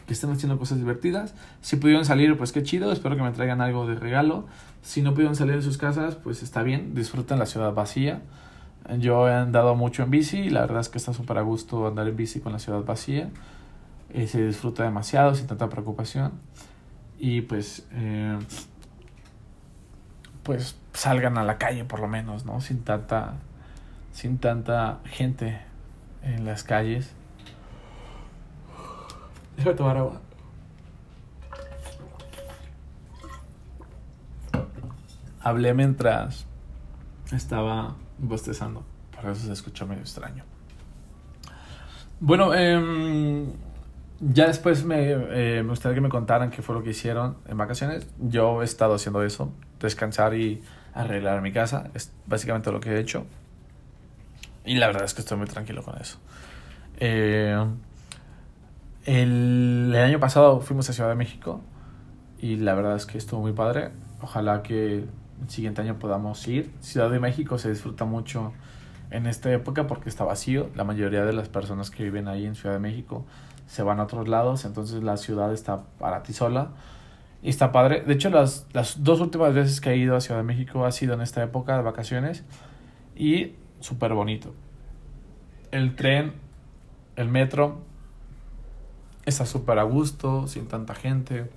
[0.05, 1.33] que estén haciendo cosas divertidas.
[1.61, 4.45] Si pudieron salir, pues qué chido, espero que me traigan algo de regalo.
[4.83, 8.21] Si no pudieron salir de sus casas, pues está bien, disfruten la ciudad vacía.
[8.99, 11.87] Yo he andado mucho en bici y la verdad es que está súper a gusto
[11.87, 13.29] andar en bici con la ciudad vacía.
[14.09, 16.33] Eh, se disfruta demasiado, sin tanta preocupación.
[17.17, 18.37] Y pues, eh,
[20.43, 22.59] pues salgan a la calle por lo menos, ¿no?
[22.59, 23.35] Sin tanta,
[24.11, 25.61] sin tanta gente
[26.23, 27.13] en las calles.
[29.55, 30.19] Déjame tomar agua.
[35.43, 36.45] Hablé mientras
[37.31, 38.83] estaba bostezando.
[39.15, 40.43] Por eso se escuchó medio extraño.
[42.19, 43.45] Bueno, eh,
[44.19, 47.57] ya después me, eh, me, gustaría que me contaran qué fue lo que hicieron en
[47.57, 48.07] vacaciones.
[48.19, 50.61] Yo he estado haciendo eso, descansar y
[50.93, 51.89] arreglar mi casa.
[51.93, 53.25] Es básicamente lo que he hecho.
[54.65, 56.19] Y la verdad es que estoy muy tranquilo con eso.
[56.99, 57.65] Eh,
[59.05, 61.59] el, año pasado fuimos a Ciudad de México
[62.39, 63.91] y la verdad es que estuvo muy padre.
[64.21, 65.05] Ojalá que
[65.43, 66.71] el siguiente año podamos ir.
[66.79, 68.53] Ciudad de México se disfruta mucho
[69.11, 70.69] en esta época porque está vacío.
[70.75, 73.25] La mayoría de las personas que viven ahí en Ciudad de México
[73.67, 76.69] se van a otros lados, entonces la ciudad está para ti sola.
[77.41, 78.01] Y está padre.
[78.01, 80.91] De hecho, las, las dos últimas veces que he ido a Ciudad de México ha
[80.91, 82.43] sido en esta época de vacaciones
[83.15, 84.53] y súper bonito.
[85.71, 86.33] El tren,
[87.17, 87.81] el metro,
[89.25, 91.49] está súper a gusto, sin tanta gente.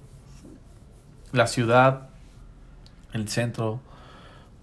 [1.32, 2.08] La ciudad,
[3.16, 3.80] el centro,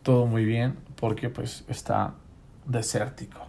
[0.01, 2.13] todo muy bien porque pues está
[2.65, 3.39] desértico.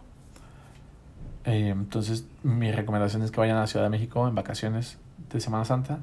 [1.44, 4.98] Eh, entonces mi recomendación es que vayan a la Ciudad de México en vacaciones
[5.30, 6.00] de Semana Santa,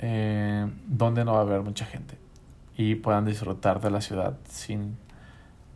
[0.00, 2.18] eh, donde no va a haber mucha gente
[2.76, 4.98] y puedan disfrutar de la ciudad sin,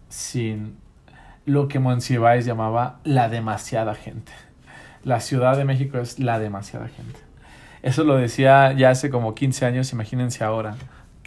[0.08, 0.76] sin
[1.46, 4.32] lo que Monsiváis llamaba la demasiada gente
[5.04, 7.18] la Ciudad de México es la demasiada gente.
[7.82, 10.76] Eso lo decía ya hace como 15 años, imagínense ahora,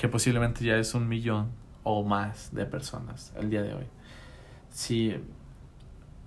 [0.04, 1.52] que posiblemente ya es un millón
[1.84, 3.86] o más de personas el día de hoy.
[4.70, 5.16] Sí,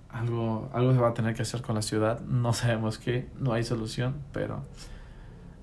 [0.09, 3.53] algo, algo se va a tener que hacer con la ciudad, no sabemos qué, no
[3.53, 4.63] hay solución, pero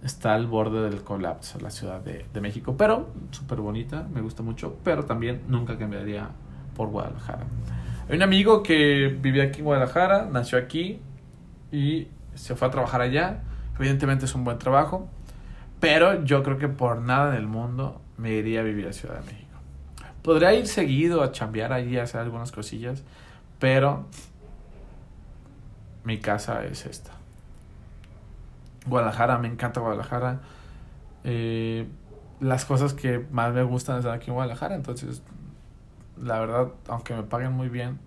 [0.05, 4.44] está al borde del colapso la Ciudad de, de México, pero súper bonita, me gusta
[4.44, 6.29] mucho, pero también nunca cambiaría
[6.77, 7.42] por Guadalajara.
[8.09, 11.00] Hay un amigo que vivía aquí en Guadalajara, nació aquí,
[11.72, 13.42] y se fue a trabajar allá.
[13.77, 15.09] Evidentemente es un buen trabajo,
[15.81, 19.20] Pero yo creo que por nada en el mundo me iría a vivir a Ciudad
[19.20, 19.59] de México.
[20.22, 23.03] Podría ir seguido a chambear allí, a hacer algunas cosillas,
[23.59, 24.07] pero
[26.05, 27.11] mi casa es esta.
[28.87, 30.40] Guadalajara, me encanta Guadalajara.
[31.24, 31.87] Eh,
[32.40, 35.22] las cosas que más me gustan están aquí en Guadalajara, entonces
[36.20, 37.98] la verdad, aunque me paguen muy bien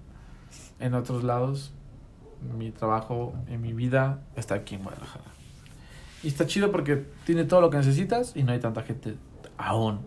[0.80, 1.74] en otros lados,
[2.58, 5.26] mi trabajo en mi vida está aquí en Guadalajara.
[6.24, 9.16] Y está chido porque tiene todo lo que necesitas y no hay tanta gente
[9.58, 10.06] aún.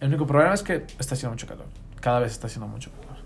[0.00, 1.66] El único problema es que está haciendo mucho calor.
[2.00, 3.16] Cada vez está haciendo mucho calor.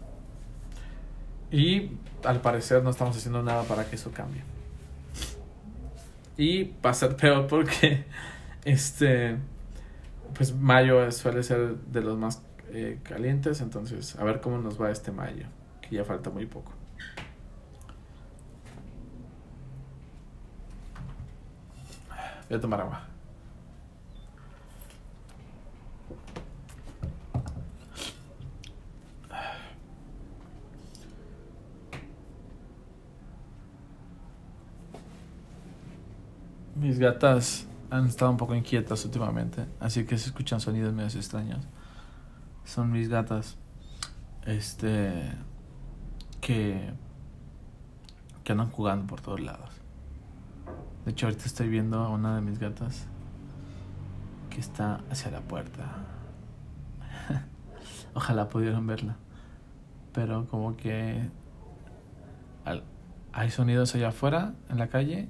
[1.50, 1.92] Y
[2.24, 4.42] al parecer no estamos haciendo nada para que eso cambie.
[6.36, 8.04] Y va a ser peor porque
[8.64, 9.36] este
[10.34, 14.90] pues mayo suele ser de los más eh, calientes, entonces a ver cómo nos va
[14.90, 15.46] este mayo,
[15.80, 16.72] que ya falta muy poco.
[22.48, 23.07] Voy a tomar agua.
[36.78, 41.66] Mis gatas han estado un poco inquietas últimamente, así que se escuchan sonidos medio extraños.
[42.64, 43.56] Son mis gatas,
[44.46, 45.32] este,
[46.40, 46.92] que,
[48.44, 49.70] que andan jugando por todos lados.
[51.04, 53.06] De hecho, ahorita estoy viendo a una de mis gatas
[54.48, 55.82] que está hacia la puerta.
[58.14, 59.16] Ojalá pudieran verla.
[60.12, 61.28] Pero como que
[63.32, 65.28] hay sonidos allá afuera, en la calle,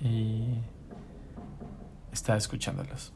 [0.00, 0.58] y
[2.12, 3.12] está escuchándolos.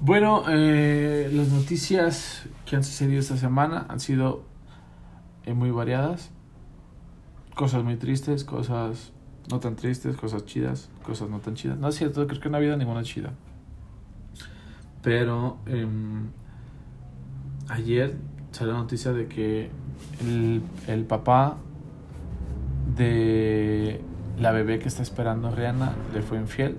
[0.00, 4.42] Bueno, eh, las noticias que han sucedido esta semana han sido
[5.44, 6.30] eh, muy variadas.
[7.54, 9.12] Cosas muy tristes, cosas
[9.50, 11.78] no tan tristes, cosas chidas, cosas no tan chidas.
[11.78, 13.32] No es cierto, creo que no ha habido ninguna chida.
[15.02, 16.30] Pero em,
[17.68, 18.16] ayer
[18.52, 19.70] salió la noticia de que
[20.20, 21.58] el, el papá
[22.96, 24.00] de
[24.38, 26.78] la bebé que está esperando Rihanna le fue infiel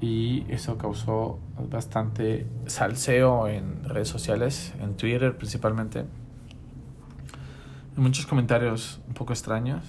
[0.00, 1.38] y eso causó
[1.70, 6.04] bastante salseo en redes sociales, en Twitter principalmente.
[7.96, 9.82] muchos comentarios un poco extraños.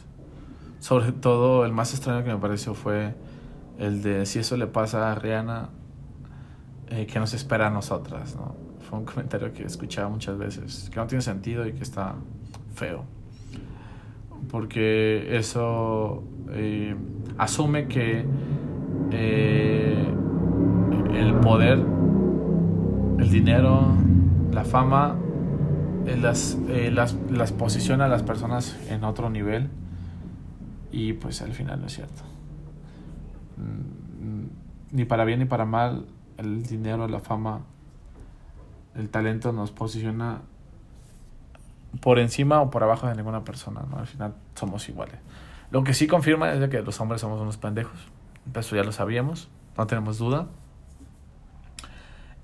[0.80, 3.14] Sobre todo el más extraño que me pareció fue
[3.78, 5.70] el de si eso le pasa a Rihanna,
[6.88, 8.36] eh, que nos espera a nosotras.
[8.36, 8.56] ¿no?
[8.90, 12.16] Fue un comentario que he escuchado muchas veces, que no tiene sentido y que está
[12.74, 13.19] feo
[14.50, 16.96] porque eso eh,
[17.38, 18.26] asume que
[19.12, 20.14] eh,
[21.14, 21.80] el poder,
[23.20, 23.94] el dinero,
[24.52, 25.16] la fama,
[26.06, 26.58] eh, las,
[26.92, 29.70] las, las posiciona a las personas en otro nivel
[30.92, 32.24] y pues al final no es cierto.
[33.58, 36.06] Mm, ni para bien ni para mal,
[36.38, 37.62] el dinero, la fama,
[38.96, 40.42] el talento nos posiciona
[42.02, 43.98] por encima o por abajo de ninguna persona, ¿no?
[43.98, 45.20] Al final somos iguales.
[45.72, 48.00] Lo que sí confirma es de que los hombres somos unos pendejos.
[48.56, 50.48] Eso ya lo sabíamos, no tenemos duda.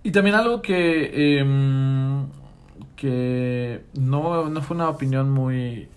[0.03, 2.27] Y también algo que, em,
[2.95, 5.89] que no, no, fue una opinión muy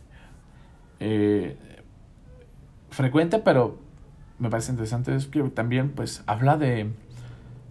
[1.00, 1.56] eh,
[2.90, 3.78] frecuente, pero
[4.38, 6.90] me parece interesante, es que también pues habla de,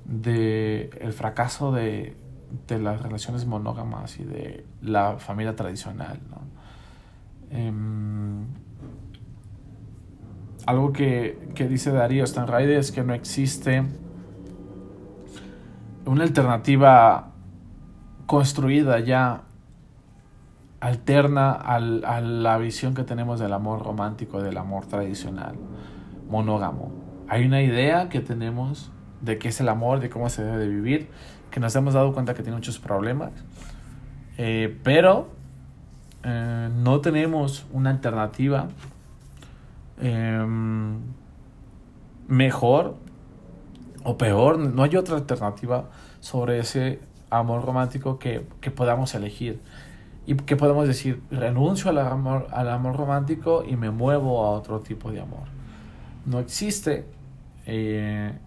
[0.06, 2.16] de el fracaso de
[2.68, 6.20] de las relaciones monógamas y de la familia tradicional.
[7.50, 8.46] Em,
[10.66, 13.84] algo que, que, dice Darío Stanraider es que no existe
[16.06, 17.32] una alternativa
[18.26, 19.44] construida ya
[20.80, 25.56] alterna al, a la visión que tenemos del amor romántico, del amor tradicional,
[26.30, 26.92] monógamo.
[27.30, 30.68] Hay una idea que tenemos de qué es el amor, de cómo se debe de
[30.68, 31.10] vivir,
[31.58, 33.32] que nos hemos dado cuenta que tiene muchos problemas,
[34.38, 35.30] eh, pero
[36.22, 38.68] eh, no tenemos una alternativa
[40.00, 41.00] em,
[42.28, 42.96] mejor
[44.04, 45.86] o peor, no hay otra alternativa
[46.20, 47.00] sobre ese
[47.32, 49.60] amor romántico que, que podamos elegir.
[50.28, 54.82] Y que podemos decir renuncio al amor, al amor romántico y me muevo a otro
[54.82, 55.48] tipo de amor.
[56.24, 57.08] No existe
[57.66, 58.38] eh,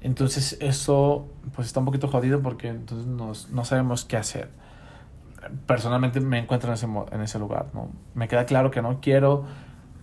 [0.00, 4.48] entonces eso pues está un poquito jodido porque entonces nos, no sabemos qué hacer.
[5.66, 7.66] Personalmente me encuentro en ese, en ese lugar.
[7.74, 7.90] ¿no?
[8.14, 9.44] Me queda claro que no quiero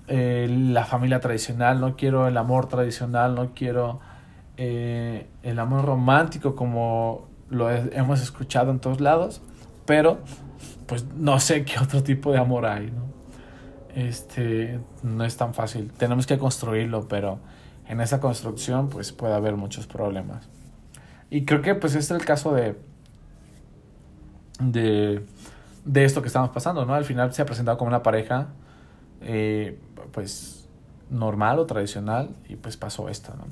[0.07, 3.99] eh, la familia tradicional, no quiero el amor tradicional, no quiero
[4.55, 9.41] eh, el amor romántico como lo hemos escuchado en todos lados,
[9.85, 10.19] pero
[10.85, 12.91] pues no sé qué otro tipo de amor hay.
[12.91, 13.07] ¿no?
[13.95, 15.91] Este no es tan fácil.
[15.91, 17.39] Tenemos que construirlo, pero
[17.87, 20.47] en esa construcción pues puede haber muchos problemas.
[21.29, 22.77] Y creo que pues este es el caso de,
[24.59, 25.25] de,
[25.85, 26.93] de esto que estamos pasando, ¿no?
[26.93, 28.47] Al final se ha presentado como una pareja,
[29.21, 29.79] eh,
[30.11, 30.67] pues
[31.09, 33.45] normal o tradicional y pues pasó esto, ¿no?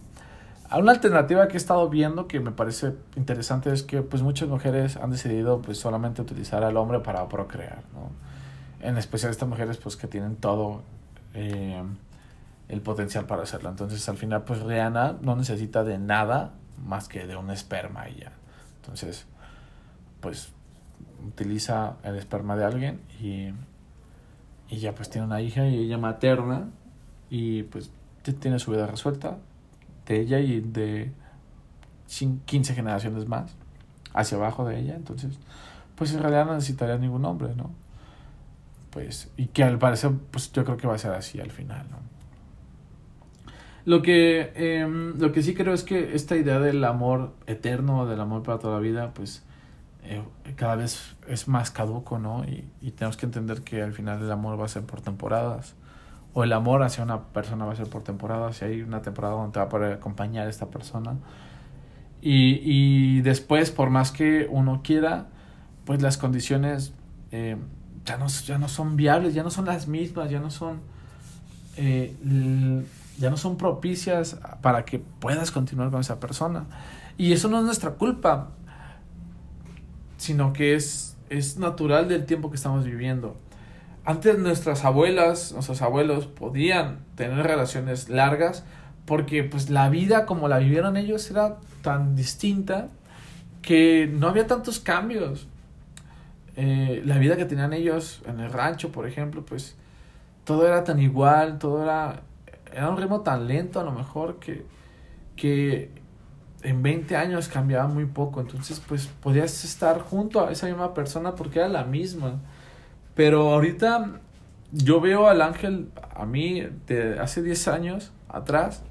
[0.77, 4.97] Una alternativa que he estado viendo que me parece interesante es que pues muchas mujeres
[4.97, 8.09] han decidido pues solamente utilizar al hombre para procrear, ¿no?
[8.86, 10.81] En especial estas mujeres pues que tienen todo
[11.33, 11.81] eh,
[12.70, 13.70] el potencial para hacerlo.
[13.70, 16.53] Entonces al final pues Rihanna no necesita de nada
[16.84, 18.24] más que de un esperma y.
[18.82, 19.26] Entonces
[20.22, 20.49] pues
[21.26, 23.49] utiliza el esperma de alguien y,
[24.70, 26.70] y ya pues tiene una hija y ella materna
[27.30, 27.91] y pues
[28.39, 29.38] tiene su vida resuelta
[30.05, 31.11] de ella y de
[32.07, 33.55] 15 generaciones más
[34.13, 34.95] hacia abajo de ella.
[34.95, 35.38] Entonces,
[35.95, 37.72] pues en realidad no necesitaría ningún hombre, ¿no?
[38.91, 41.86] Pues, y que al parecer, pues yo creo que va a ser así al final,
[41.89, 41.97] ¿no?
[43.86, 48.19] Lo que, em, lo que sí creo es que esta idea del amor eterno, del
[48.19, 49.43] amor para toda la vida, pues
[50.03, 50.21] eh,
[50.55, 52.43] cada vez es más caduco, ¿no?
[52.45, 55.75] Y, y tenemos que entender que al final el amor va a ser por temporadas
[56.36, 59.36] o el amor hacia una persona va a ser por temporada, si hay una temporada
[59.36, 61.15] donde te va a poder acompañar esta persona.
[62.21, 65.27] Y, y después, por más que uno quiera,
[65.86, 66.93] pues las condiciones
[67.31, 67.55] eh,
[68.03, 70.81] ya, no, ya no son viables, ya no son las mismas, ya no son,
[71.77, 72.13] eh,
[73.18, 76.66] ya no son propicias para que puedas continuar con esa persona.
[77.18, 78.49] Y eso no es nuestra culpa,
[80.18, 83.38] sino que es, es natural del tiempo que estamos viviendo
[84.05, 88.63] antes nuestras abuelas, nuestros abuelos podían tener relaciones largas
[89.05, 92.89] porque pues la vida como la vivieron ellos era tan distinta
[93.63, 95.47] que no había tantos cambios.
[96.55, 99.76] Eh, la vida que tenían ellos en el rancho, por ejemplo, pues
[100.43, 102.22] todo era tan igual, todo era,
[102.76, 104.65] era un ritmo tan lento a lo mejor que,
[105.38, 105.91] que
[106.61, 108.41] en 20 años cambiaba muy poco.
[108.41, 112.41] Entonces pues podías estar junto a esa misma persona porque era la misma.
[113.15, 114.19] Pero ahorita
[114.71, 118.84] yo veo al ángel a mí de hace 10 años atrás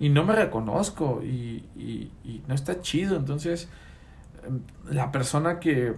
[0.00, 3.16] y no me reconozco y, y, no está chido.
[3.16, 3.68] Entonces,
[4.90, 5.94] la persona que,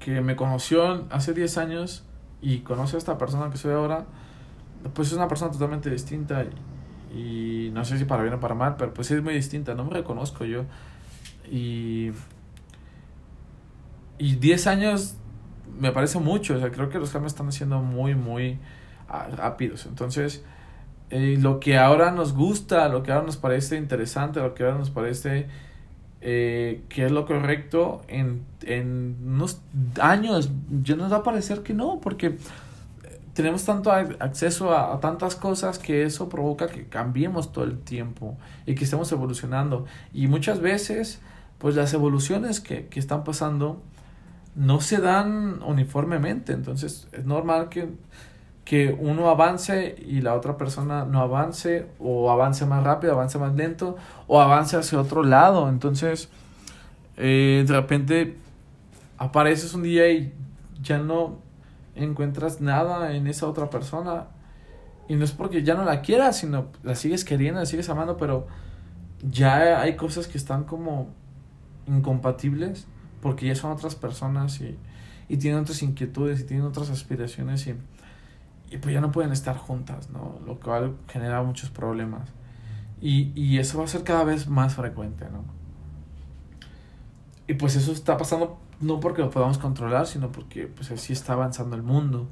[0.00, 2.04] que me conoció hace 10 años
[2.42, 4.06] y conoce a esta persona que soy ahora,
[4.94, 6.44] pues es una persona totalmente distinta
[7.14, 9.84] y, no sé si para bien o para mal, pero pues es muy distinta, no
[9.84, 10.64] me reconozco yo.
[11.50, 12.12] Y,
[14.18, 15.16] y 10 años
[15.78, 18.58] me parece mucho, o sea, creo que los cambios están siendo muy, muy
[19.08, 19.86] ah, rápidos.
[19.86, 20.44] Entonces,
[21.10, 24.78] eh, lo que ahora nos gusta, lo que ahora nos parece interesante, lo que ahora
[24.78, 25.48] nos parece
[26.20, 29.60] eh, que es lo correcto, en, en unos
[30.00, 30.50] años
[30.82, 32.36] ya nos va a parecer que no, porque
[33.40, 38.36] tenemos tanto acceso a, tantas cosas que eso provoca que cambiemos todo el tiempo
[38.66, 39.86] y que estemos evolucionando.
[40.12, 41.20] Y muchas veces,
[41.58, 43.82] pues las evoluciones que, que están pasando,
[44.54, 46.52] no se dan uniformemente.
[46.52, 47.88] Entonces es normal que,
[48.64, 53.54] que uno avance y la otra persona no avance o avance más rápido, avance más
[53.54, 55.68] lento o avance hacia otro lado.
[55.68, 56.28] Entonces
[57.16, 58.36] eh, de repente
[59.18, 60.32] apareces un día y
[60.82, 61.38] ya no
[61.94, 64.28] encuentras nada en esa otra persona.
[65.08, 68.16] Y no es porque ya no la quieras, sino la sigues queriendo, la sigues amando,
[68.16, 68.46] pero
[69.28, 71.08] ya hay cosas que están como
[71.86, 72.86] incompatibles
[73.20, 74.78] porque ya son otras personas y,
[75.28, 77.74] y tienen otras inquietudes y tienen otras aspiraciones y,
[78.70, 80.38] y pues ya no pueden estar juntas, ¿no?
[80.46, 82.28] Lo cual genera muchos problemas.
[83.00, 85.44] Y, y eso va a ser cada vez más frecuente, ¿no?
[87.46, 91.34] Y pues eso está pasando no porque lo podamos controlar, sino porque pues así está
[91.34, 92.28] avanzando el mundo.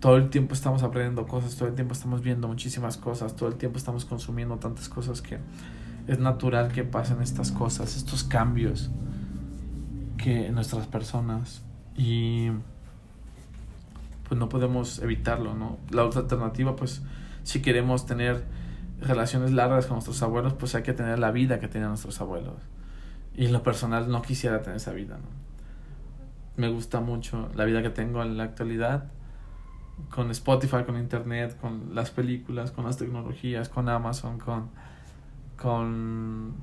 [0.00, 3.56] Todo el tiempo estamos aprendiendo cosas, todo el tiempo estamos viendo muchísimas cosas, todo el
[3.56, 5.38] tiempo estamos consumiendo tantas cosas que
[6.06, 8.90] es natural que pasen estas cosas, estos cambios
[10.16, 11.62] que nuestras personas
[11.96, 12.50] y
[14.28, 15.78] pues no podemos evitarlo, ¿no?
[15.90, 17.02] La otra alternativa, pues
[17.42, 18.44] si queremos tener
[19.00, 22.54] relaciones largas con nuestros abuelos, pues hay que tener la vida que tenían nuestros abuelos.
[23.36, 25.36] Y en lo personal no quisiera tener esa vida, ¿no?
[26.56, 29.10] Me gusta mucho la vida que tengo en la actualidad,
[30.10, 34.70] con Spotify, con Internet, con las películas, con las tecnologías, con Amazon, con,
[35.56, 36.54] con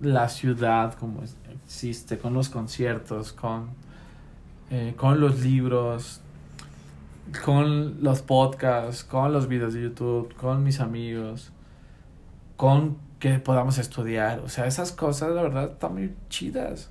[0.00, 1.22] la ciudad como
[1.64, 3.70] existe, con los conciertos, con,
[4.70, 6.22] eh, con los libros,
[7.44, 11.52] con los podcasts, con los videos de YouTube, con mis amigos,
[12.56, 12.96] con
[13.42, 14.40] podamos estudiar.
[14.40, 16.90] O sea, esas cosas, la verdad, están muy chidas.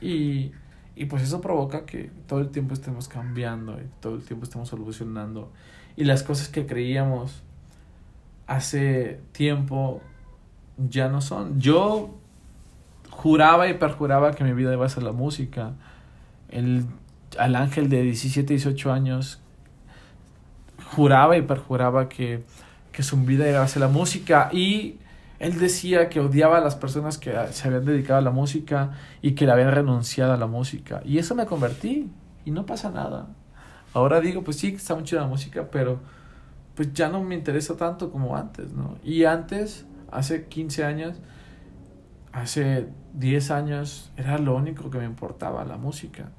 [0.00, 0.52] Y,
[0.94, 4.72] y pues eso provoca que todo el tiempo estemos cambiando y todo el tiempo estemos
[4.72, 5.52] evolucionando.
[5.96, 7.42] Y las cosas que creíamos
[8.46, 10.00] hace tiempo
[10.78, 11.60] ya no son.
[11.60, 12.14] Yo
[13.10, 15.72] juraba y perjuraba que mi vida iba a ser la música.
[16.48, 16.86] El,
[17.38, 19.40] al ángel de 17, 18 años
[20.94, 22.44] juraba y perjuraba que,
[22.92, 24.98] que su vida iba a ser la música y
[25.38, 29.32] él decía que odiaba a las personas que se habían dedicado a la música y
[29.32, 31.02] que le habían renunciado a la música.
[31.04, 32.10] Y eso me convertí
[32.44, 33.26] y no pasa nada.
[33.92, 36.00] Ahora digo, pues sí, está muy chida la música, pero
[36.74, 38.96] pues ya no me interesa tanto como antes, ¿no?
[39.02, 41.16] Y antes, hace 15 años,
[42.32, 46.30] hace 10 años, era lo único que me importaba, la música.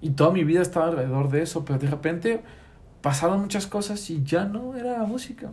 [0.00, 2.42] Y toda mi vida estaba alrededor de eso, pero de repente
[3.00, 5.52] pasaron muchas cosas y ya no era la música.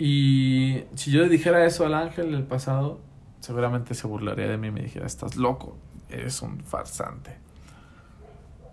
[0.00, 3.00] Y si yo le dijera eso al ángel del pasado,
[3.40, 5.76] seguramente se burlaría de mí y me dijera, estás loco,
[6.08, 7.36] eres un farsante.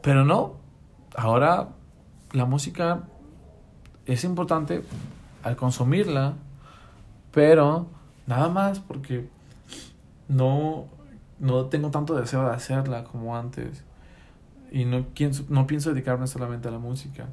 [0.01, 0.53] Pero no,
[1.17, 1.67] ahora
[2.31, 3.03] la música
[4.05, 4.85] es importante
[5.43, 6.35] al consumirla,
[7.33, 7.87] pero
[8.25, 9.27] nada más porque
[10.29, 10.85] no,
[11.39, 13.83] no tengo tanto deseo de hacerla como antes.
[14.71, 15.05] Y no,
[15.49, 17.27] no pienso dedicarme solamente a la música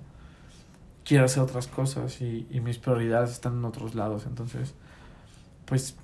[1.05, 4.26] quiero hacer otras cosas y, y mis prioridades están en otros lados.
[4.26, 4.74] Entonces,
[5.66, 5.96] pues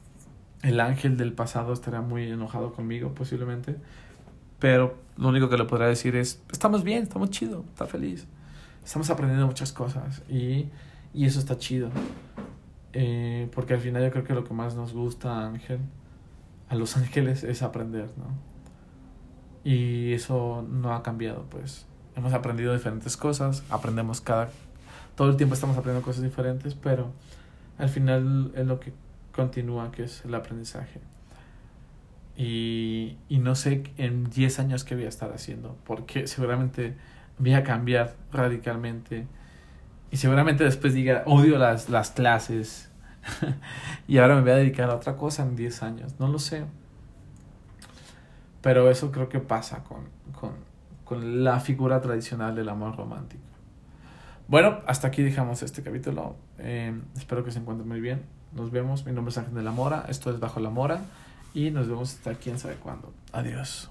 [0.63, 3.77] el ángel del pasado estaría muy enojado conmigo posiblemente.
[4.59, 8.27] Pero lo único que le podrá decir es, estamos bien, estamos chido, está feliz.
[8.85, 10.69] Estamos aprendiendo muchas cosas y,
[11.15, 11.91] y eso está chido.
[12.93, 15.81] Eh, porque al final yo creo que lo que más nos gusta Ángel,
[16.69, 18.51] a los ángeles, es aprender, ¿no?
[19.63, 21.87] Y eso no ha cambiado, pues.
[22.17, 24.51] Hemos aprendido diferentes cosas, aprendemos cada
[25.21, 27.13] todo el tiempo estamos aprendiendo cosas diferentes, pero
[27.77, 28.95] al final es lo que
[29.33, 30.99] continúa, que es el aprendizaje.
[32.39, 36.97] Y, y no sé en 10 años qué voy a estar haciendo, porque seguramente
[37.39, 39.27] voy a cambiar radicalmente.
[40.11, 42.91] Y seguramente después diga, odio las, las clases.
[44.09, 46.15] y ahora me voy a dedicar a otra cosa en 10 años.
[46.19, 46.65] No lo sé.
[48.63, 50.53] Pero eso creo que pasa con, con,
[51.05, 53.50] con la figura tradicional del amor romántico.
[54.51, 56.35] Bueno, hasta aquí dejamos este capítulo.
[56.59, 58.23] Eh, espero que se encuentren muy bien.
[58.51, 59.07] Nos vemos.
[59.07, 60.07] Mi nombre es Ángel de la Mora.
[60.09, 61.03] Esto es Bajo la Mora.
[61.55, 63.13] Y nos vemos hasta quién sabe cuándo.
[63.31, 63.89] Adiós.